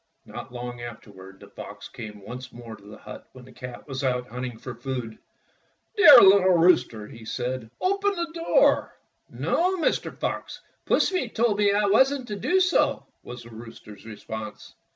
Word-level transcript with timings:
Not 0.25 0.51
long 0.51 0.81
afterward 0.81 1.39
the 1.39 1.47
fox 1.49 1.87
came 1.87 2.23
once 2.25 2.51
more 2.51 2.75
to 2.75 2.83
the 2.83 2.97
hut 2.97 3.27
when 3.33 3.45
the 3.45 3.51
cat 3.51 3.87
was 3.87 4.03
out 4.03 4.27
hunt 4.29 4.45
ing 4.47 4.57
for 4.57 4.73
food. 4.73 5.19
"Dear 5.95 6.17
little 6.21 6.57
rooster," 6.57 7.05
he 7.07 7.23
said, 7.23 7.69
"open 7.79 8.15
the 8.15 8.31
door." 8.33 8.97
"No, 9.29 9.77
Mr. 9.77 10.17
Fox, 10.19 10.59
Pussy 10.85 11.29
told 11.29 11.59
me 11.59 11.71
I 11.71 11.85
wasn't 11.85 12.27
to 12.29 12.35
do 12.35 12.59
so," 12.59 13.05
was 13.21 13.43
the 13.43 13.51
rooster's 13.51 14.03
response. 14.03 14.73